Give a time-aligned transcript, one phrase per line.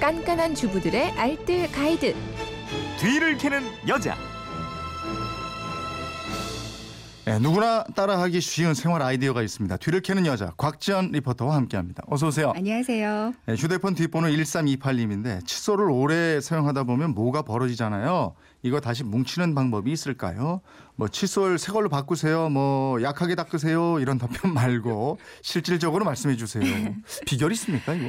[0.00, 2.14] 깐깐한 주부들의 알뜰 가이드.
[2.98, 4.16] 뒤를 캐는 여자.
[7.26, 9.76] 네, 누구나 따라하기 쉬운 생활 아이디어가 있습니다.
[9.76, 12.02] 뒤를 캐는 여자 곽지연 리포터와 함께합니다.
[12.08, 12.52] 어서 오세요.
[12.56, 13.34] 안녕하세요.
[13.44, 18.34] 네, 휴대폰 뒷번호 1328님인데 칫솔을 오래 사용하다 보면 뭐가 벌어지잖아요.
[18.62, 20.62] 이거 다시 뭉치는 방법이 있을까요?
[20.96, 22.48] 뭐 칫솔 새 걸로 바꾸세요.
[22.48, 24.00] 뭐 약하게 닦으세요.
[24.00, 26.64] 이런 답변 말고 실질적으로 말씀해 주세요.
[27.26, 28.08] 비결 있습니까 이거?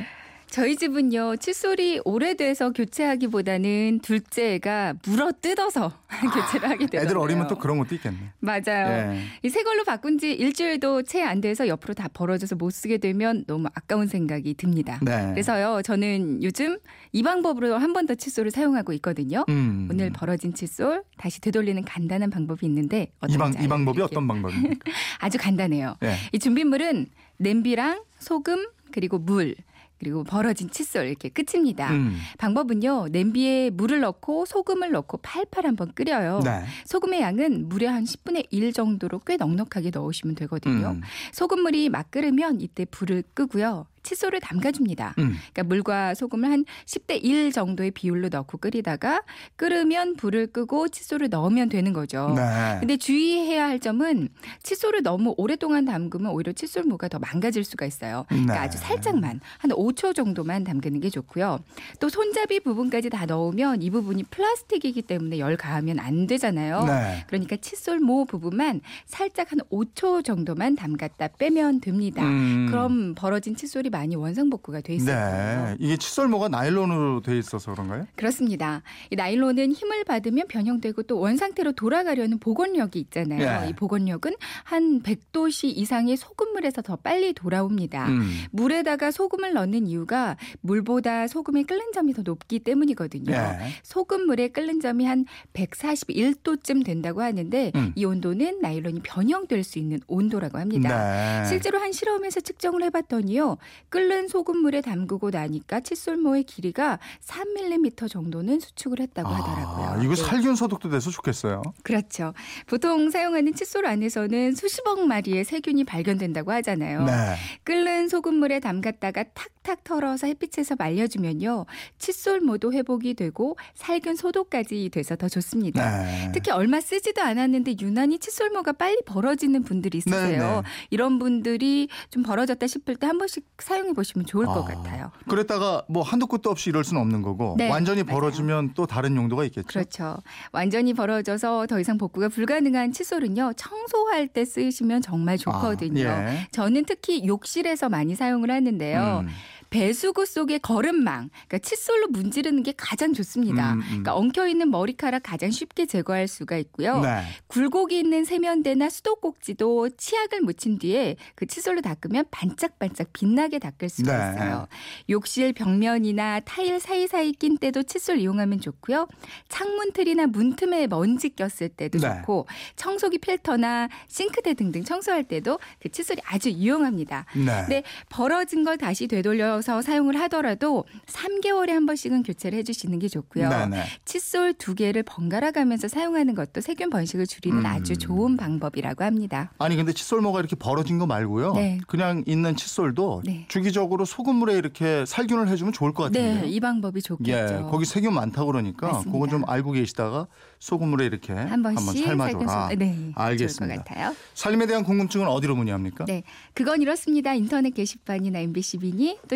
[0.51, 5.93] 저희 집은요 칫솔이 오래돼서 교체하기보다는 둘째가 물어 뜯어서
[6.33, 7.01] 교체를 하게 되더라고요.
[7.05, 8.17] 애들 어리면 또 그런 것도 있겠네.
[8.41, 9.13] 맞아요.
[9.15, 9.21] 예.
[9.43, 13.69] 이새 걸로 바꾼 지 일주일도 채 안 돼서 옆으로 다 벌어져서 못 쓰게 되면 너무
[13.73, 14.99] 아까운 생각이 듭니다.
[15.01, 15.29] 네.
[15.31, 16.77] 그래서요 저는 요즘
[17.13, 19.45] 이 방법으로 한 번 더 칫솔을 사용하고 있거든요.
[19.47, 19.87] 음.
[19.89, 24.01] 오늘 벌어진 칫솔 다시 되돌리는 간단한 방법이 있는데 이, 방, 이 방법이.
[24.01, 24.75] 어떤 방법입니까?
[25.19, 25.95] 아주 간단해요.
[26.03, 26.15] 예.
[26.33, 27.07] 이 준비물은
[27.37, 29.55] 냄비랑 소금 그리고 물
[30.01, 31.91] 그리고 벌어진 칫솔 이렇게 끝입니다.
[31.91, 32.17] 음.
[32.39, 33.09] 방법은요.
[33.11, 36.41] 냄비에 물을 넣고 소금을 넣고 팔팔 한번 끓여요.
[36.43, 36.65] 네.
[36.85, 40.93] 소금의 양은 물의 한 10분의 1 정도로 꽤 넉넉하게 넣으시면 되거든요.
[40.93, 41.01] 음.
[41.33, 43.85] 소금물이 막 끓으면 이때 불을 끄고요.
[44.03, 45.15] 칫솔을 담가줍니다.
[45.19, 45.35] 음.
[45.53, 49.21] 그러니까 물과 소금을 한 10대 1 정도의 비율로 넣고 끓이다가
[49.55, 52.33] 끓으면 불을 끄고 칫솔을 넣으면 되는 거죠.
[52.35, 52.77] 네.
[52.79, 54.29] 근데 주의해야 할 점은
[54.63, 58.25] 칫솔을 너무 오랫동안 담그면 오히려 칫솔무가 더 망가질 수가 있어요.
[58.27, 58.59] 그러니까 네.
[58.59, 61.59] 아주 살짝만 한 5초 정도만 담그는 게 좋고요.
[61.99, 66.85] 또 손잡이 부분까지 다 넣으면 이 부분이 플라스틱이기 때문에 열 가하면 안 되잖아요.
[66.85, 67.23] 네.
[67.27, 72.23] 그러니까 칫솔모 부분만 살짝 한 5초 정도만 담갔다 빼면 됩니다.
[72.23, 72.67] 음.
[72.69, 75.15] 그럼 벌어진 칫솔이 많이 원상복구가 돼 있어요.
[75.15, 75.75] 네.
[75.79, 78.07] 이게 칫솔모가 나일론으로 돼 있어서 그런가요?
[78.15, 78.81] 그렇습니다.
[79.09, 83.65] 이 나일론은 힘을 받으면 변형되고 또 원상태로 돌아가려는 복원력이 있잖아요.
[83.65, 83.69] 예.
[83.69, 88.07] 이 복원력은 한 100도씨 이상의 소금물에서 더 빨리 돌아옵니다.
[88.07, 88.29] 음.
[88.51, 93.33] 물에다가 소금을 넣는 이유가 물보다 소금의 끓는 점이 더 높기 때문이거든요.
[93.33, 93.57] 예.
[93.83, 97.93] 소금물의 끓는 점이 한 141도쯤 된다고 하는데 음.
[97.95, 101.41] 이 온도는 나일론이 변형될 수 있는 온도라고 합니다.
[101.41, 101.45] 네.
[101.47, 103.57] 실제로 한 실험에서 측정을 해봤더니요.
[103.89, 109.85] 끓는 소금물에 담그고 나니까 칫솔모의 길이가 3mm 정도는 수축을 했다고 하더라고요.
[109.85, 110.21] 아, 이거 네.
[110.21, 111.61] 살균 소독도 돼서 좋겠어요.
[111.83, 112.33] 그렇죠.
[112.67, 117.05] 보통 사용하는 칫솔 안에서는 수십억 마리의 세균이 발견된다고 하잖아요.
[117.05, 117.35] 네.
[117.63, 121.65] 끓는 소금물에 담갔다가 탁탁 털어서 햇빛에서 말려주면요.
[121.99, 126.03] 칫솔 모도 회복이 되고 살균 소독까지 돼서 더 좋습니다.
[126.03, 126.31] 네.
[126.33, 130.21] 특히 얼마 쓰지도 않았는데 유난히 칫솔모가 빨리 벌어지는 분들이 있으세요.
[130.21, 130.61] 네, 네.
[130.89, 135.11] 이런 분들이 좀 벌어졌다 싶을 때 한 번씩 사용해 보시면 좋을 것 아, 같아요.
[135.27, 138.19] 그랬다가 뭐 한도 끝도 없이 이럴 수는 없는 거고 네, 완전히 맞아요.
[138.19, 139.67] 벌어지면 또 다른 용도가 있겠죠.
[139.67, 140.17] 그렇죠.
[140.53, 143.53] 완전히 벌어져서 더 이상 복구가 불가능한 칫솔은요.
[143.57, 146.07] 청소할 때 쓰시면 정말 좋거든요.
[146.09, 146.47] 아, 예.
[146.51, 149.25] 저는 특히 욕실에서 많이 사용을 하는데요.
[149.25, 149.29] 음.
[149.71, 153.73] 배수구 속의 거름망, 그러니까 칫솔로 문지르는 게 가장 좋습니다.
[153.73, 153.85] 음, 음.
[153.87, 156.99] 그러니까 엉켜 있는 머리카락 가장 쉽게 제거할 수가 있고요.
[156.99, 157.23] 네.
[157.47, 164.35] 굴곡이 있는 세면대나 수도꼭지도 치약을 묻힌 뒤에 그 칫솔로 닦으면 반짝반짝 빛나게 닦을 수가 네.
[164.35, 164.67] 있어요.
[165.09, 169.07] 욕실 벽면이나 타일 사이사이 낀 때도 칫솔 이용하면 좋고요.
[169.47, 172.17] 창문 틀이나 문틈에 먼지 꼈을 때도 네.
[172.17, 172.45] 좋고
[172.75, 177.25] 청소기 필터나 싱크대 등등 청소할 때도 그 칫솔이 아주 유용합니다.
[177.35, 177.45] 네.
[177.45, 183.49] 근데 벌어진 걸 다시 되돌려 서 사용을 하더라도 3개월에 한 번씩은 교체를 해주시는 게 좋고요.
[183.49, 183.83] 네, 네.
[184.05, 187.65] 칫솔 두 개를 번갈아 가면서 사용하는 것도 세균 번식을 줄이는 음.
[187.65, 189.51] 아주 좋은 방법이라고 합니다.
[189.59, 191.53] 아니 근데 칫솔모가 이렇게 벌어진 거 말고요.
[191.53, 191.79] 네.
[191.87, 193.45] 그냥 있는 칫솔도 네.
[193.47, 196.41] 주기적으로 소금물에 이렇게 살균을 해주면 좋을 것 같은데요.
[196.41, 197.31] 네, 이 방법이 좋겠죠.
[197.31, 199.11] 예, 거기 세균 많다 그러니까 맞습니다.
[199.11, 200.27] 그거 좀 알고 계시다가
[200.59, 202.47] 소금물에 이렇게 한 번씩 삶아줘라.
[202.47, 203.75] 살균 네, 알겠습니다.
[203.75, 204.15] 것 같아요.
[204.33, 206.05] 삶에 대한 궁금증은 어디로 문의합니까?
[206.05, 206.23] 네,
[206.53, 207.33] 그건 이렇습니다.
[207.33, 209.35] 인터넷 게시판이나 MBC 미니 또